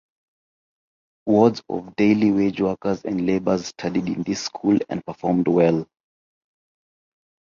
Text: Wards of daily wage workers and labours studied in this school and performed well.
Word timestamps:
Wards 1.27 1.61
of 1.69 1.95
daily 1.95 2.31
wage 2.31 2.59
workers 2.59 3.05
and 3.05 3.23
labours 3.27 3.67
studied 3.67 4.07
in 4.09 4.23
this 4.23 4.43
school 4.45 4.79
and 4.89 5.05
performed 5.05 5.47
well. 5.47 5.87